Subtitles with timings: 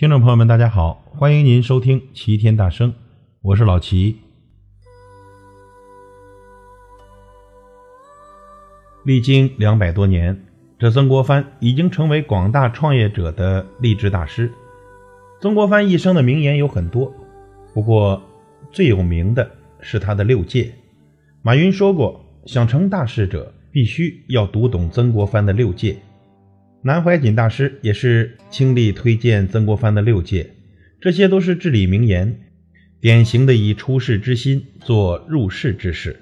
[0.00, 2.94] 听众朋友们，大家好，欢迎您收听齐天大圣，
[3.42, 4.16] 我是老齐。
[9.04, 10.46] 历经两百多年，
[10.78, 14.50] 这曾国藩已经成为广大创业者的励志大师。
[15.38, 17.12] 曾国藩一生的名言有很多，
[17.74, 18.22] 不过
[18.72, 19.50] 最有名的
[19.82, 20.72] 是他的六戒。
[21.42, 25.98] 马云说过，想成大事者，必须要读懂曾国藩的六戒。
[26.82, 30.54] 南怀瑾大师也是倾力推荐曾国藩的六戒，
[30.98, 32.40] 这些都是至理名言，
[33.00, 36.18] 典型的以出世之心做入世之事。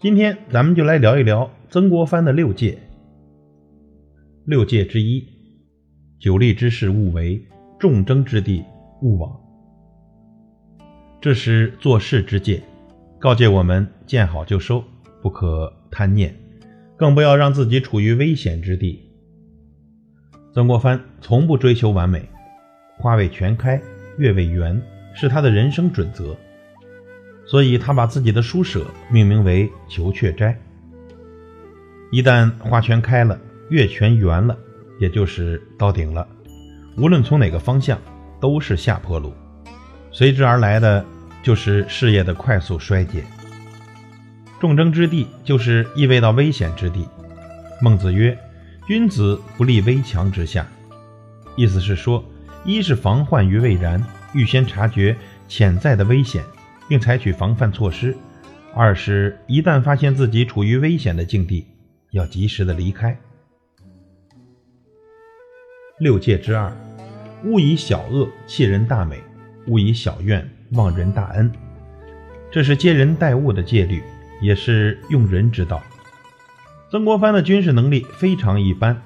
[0.00, 2.76] 今天咱们就来聊一聊曾国藩的六戒。
[4.44, 5.24] 六戒之一：
[6.18, 7.40] 久立之事勿为，
[7.78, 8.64] 众争之地
[9.02, 9.40] 勿往。
[11.20, 12.60] 这是做事之戒，
[13.20, 14.82] 告诫我们见好就收，
[15.22, 16.34] 不可贪念，
[16.96, 19.05] 更不要让自己处于危险之地。
[20.56, 22.26] 曾国藩从不追求完美，
[22.96, 23.78] 花未全开，
[24.16, 24.80] 月未圆，
[25.14, 26.34] 是他的人生准则。
[27.44, 30.58] 所以他把自己的书舍命名为“求阙斋”。
[32.10, 34.56] 一旦花全开了，月全圆了，
[34.98, 36.26] 也就是到顶了，
[36.96, 38.00] 无论从哪个方向，
[38.40, 39.34] 都是下坡路，
[40.10, 41.04] 随之而来的
[41.42, 43.22] 就是事业的快速衰竭。
[44.58, 47.06] 众争之地，就是意味到危险之地。
[47.82, 48.34] 孟子曰。
[48.86, 50.64] 君子不立危墙之下，
[51.56, 52.24] 意思是说，
[52.64, 54.00] 一是防患于未然，
[54.32, 55.16] 预先察觉
[55.48, 56.44] 潜在的危险，
[56.88, 58.12] 并采取防范措施；
[58.72, 61.66] 二是一旦发现自己处于危险的境地，
[62.12, 63.18] 要及时的离开。
[65.98, 66.72] 六戒之二，
[67.42, 69.20] 勿以小恶弃人大美，
[69.66, 71.50] 勿以小怨忘人大恩。
[72.52, 74.00] 这是接人待物的戒律，
[74.40, 75.82] 也是用人之道。
[76.88, 78.96] 曾国藩的军事能力非常一般，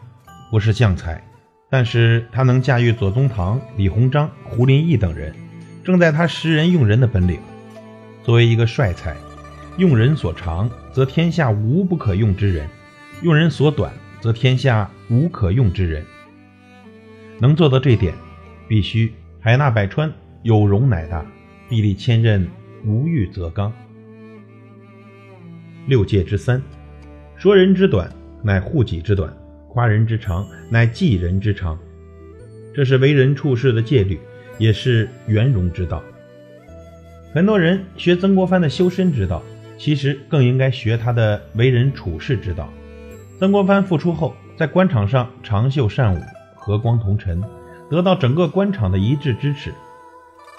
[0.50, 1.24] 不是将才，
[1.70, 5.34] 但是他能驾驭左宗棠、李鸿章、胡林翼等人，
[5.82, 7.40] 正在他识人用人的本领。
[8.22, 9.16] 作为一个帅才，
[9.78, 12.66] 用人所长，则天下无不可用之人；
[13.22, 16.04] 用人所短，则天下无可用之人。
[17.38, 18.12] 能做到这点，
[18.68, 19.10] 必须
[19.40, 20.12] 海纳百川，
[20.42, 21.24] 有容乃大；
[21.70, 22.46] 壁立千仞，
[22.84, 23.72] 无欲则刚。
[25.86, 26.62] 六戒之三。
[27.40, 28.06] 说人之短，
[28.42, 29.30] 乃护己之短；
[29.66, 31.78] 夸人之长，乃济人之长。
[32.74, 34.20] 这是为人处事的戒律，
[34.58, 36.02] 也是圆融之道。
[37.32, 39.42] 很多人学曾国藩的修身之道，
[39.78, 42.70] 其实更应该学他的为人处事之道。
[43.38, 46.20] 曾国藩复出后，在官场上长袖善舞，
[46.54, 47.42] 和光同尘，
[47.88, 49.72] 得到整个官场的一致支持。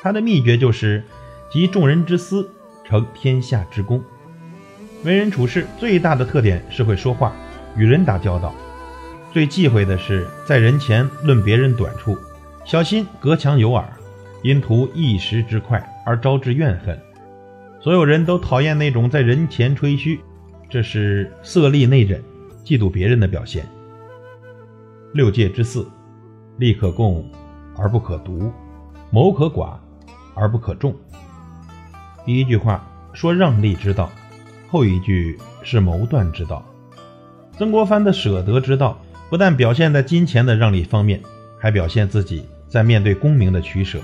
[0.01, 1.03] 他的秘诀就是
[1.51, 2.49] 集众人之私，
[2.83, 4.03] 成天下之功。
[5.03, 7.33] 为人处事最大的特点是会说话，
[7.75, 8.53] 与人打交道。
[9.31, 12.17] 最忌讳的是在人前论别人短处，
[12.65, 13.83] 小心隔墙有耳，
[14.43, 16.99] 因图一时之快而招致怨恨。
[17.79, 20.19] 所有人都讨厌那种在人前吹嘘，
[20.69, 22.21] 这是色厉内荏、
[22.63, 23.65] 嫉妒别人的表现。
[25.13, 25.89] 六戒之四：
[26.57, 27.27] 利可共
[27.75, 28.51] 而不可独，
[29.09, 29.77] 谋可寡
[30.35, 30.95] 而不可众。
[32.23, 34.11] 第一句话说让利之道。
[34.71, 36.65] 后一句是谋断之道。
[37.57, 38.97] 曾国藩的舍得之道，
[39.29, 41.21] 不但表现在金钱的让利方面，
[41.59, 43.99] 还表现自己在面对功名的取舍。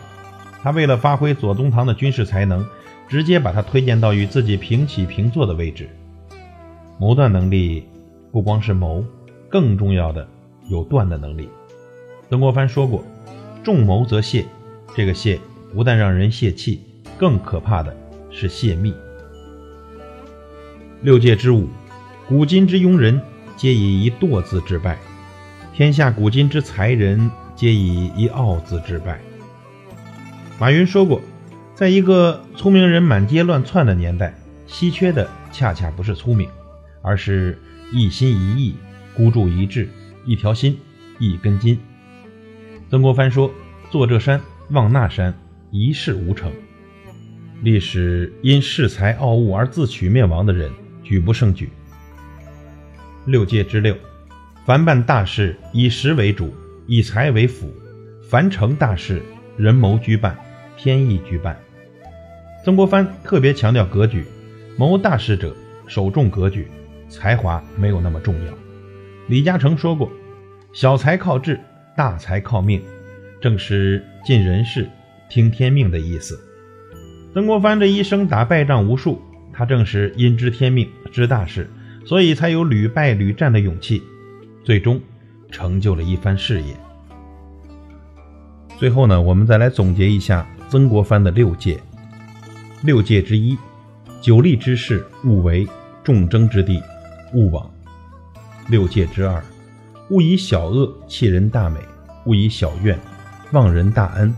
[0.62, 2.66] 他为了发挥左宗棠的军事才能，
[3.08, 5.90] 直接把他推荐到与自己平起平坐的位置。
[7.00, 7.88] 谋断能力
[8.34, 9.02] 不光是谋，
[9.48, 10.28] 更重要的
[10.70, 11.48] 有断的能力。
[12.30, 13.02] 曾国藩说过
[13.64, 14.44] ：“重谋则泄。”
[14.94, 15.40] 这个泄
[15.74, 16.82] 不但让人泄气，
[17.18, 17.96] 更可怕的
[18.30, 18.94] 是泄密。
[21.04, 21.70] 六界之五，
[22.28, 23.22] 古今之庸人，
[23.56, 24.96] 皆以一惰字致败；
[25.72, 29.20] 天下古今之才人，皆以一傲字致败。
[30.60, 31.22] 马云说过，
[31.76, 34.34] 在一个聪明人满街乱窜的年代，
[34.66, 36.50] 稀缺的恰恰不是聪明，
[37.04, 37.60] 而是
[37.94, 38.76] 一心一意、
[39.16, 39.88] 孤注一掷、
[40.26, 40.80] 一条心、
[41.20, 41.78] 一根筋。
[42.90, 43.52] 曾国藩说
[43.92, 44.42] ：“坐这山，
[44.72, 45.32] 望那山，
[45.70, 46.52] 一事无成。”
[47.62, 50.72] 历史因恃才傲物而自取灭亡的人。
[51.08, 51.70] 举不胜举。
[53.24, 53.96] 六戒之六，
[54.66, 56.54] 凡办大事，以实为主，
[56.86, 57.74] 以财为辅。
[58.30, 59.22] 凡成大事，
[59.56, 60.38] 人谋居办，
[60.76, 61.58] 天意居办。
[62.66, 64.26] 曾国藩特别强调格局，
[64.78, 65.56] 谋大事者
[65.88, 66.68] 首重格局，
[67.08, 68.54] 才华没有那么重要。
[69.28, 70.12] 李嘉诚说过
[70.74, 71.58] ：“小财靠智，
[71.96, 72.82] 大财靠命。”
[73.40, 74.90] 正是尽人事，
[75.30, 76.38] 听天命的意思。
[77.34, 79.22] 曾国藩这一生打败仗无数。
[79.54, 81.70] 他正是因知天命，知大事，
[82.06, 84.04] 所以才有屡败屡战的勇气，
[84.64, 85.02] 最终
[85.50, 86.76] 成就了一番事业。
[88.78, 91.80] 最后呢，我们再来总结一下曾国藩的六戒。
[92.84, 93.58] 六戒之一，
[94.22, 95.68] 久立之事勿为，
[96.04, 96.82] 众争之地
[97.34, 97.68] 勿往。
[98.70, 99.44] 六戒之二，
[100.10, 101.80] 勿以小恶弃人大美，
[102.26, 103.00] 勿以小怨
[103.52, 104.32] 忘人大恩。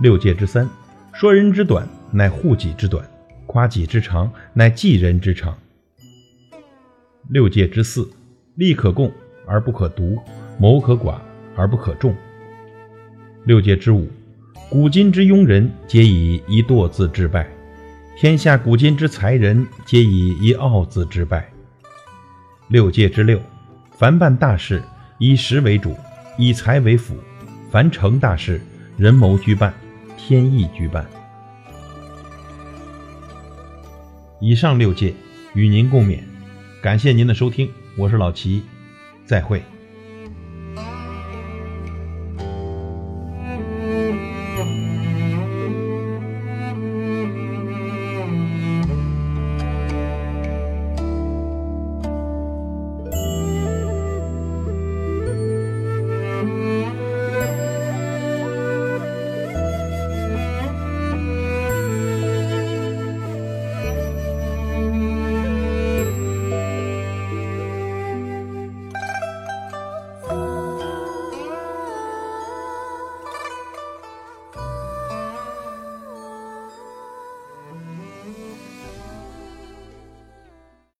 [0.00, 0.68] 六戒之三，
[1.12, 3.08] 说人之短乃护己之短，
[3.46, 5.56] 夸己之长乃济人之长。
[7.28, 8.06] 六戒之四，
[8.56, 9.10] 利可共
[9.46, 10.18] 而不可独，
[10.58, 11.18] 谋可寡
[11.56, 12.14] 而不可众。
[13.44, 14.06] 六戒之五，
[14.68, 17.48] 古今之庸人皆以一惰字致败，
[18.18, 21.50] 天下古今之才人皆以一傲字致败。
[22.68, 23.40] 六戒之六，
[23.92, 24.82] 凡办大事，
[25.18, 25.96] 以实为主，
[26.36, 27.14] 以财为辅；
[27.70, 28.60] 凡成大事，
[28.98, 29.72] 人谋居办，
[30.18, 31.06] 天意居办。
[34.40, 35.14] 以上六戒
[35.54, 36.18] 与您共勉，
[36.84, 38.62] 感谢您的收听，我是老齐，
[39.24, 39.62] 再会。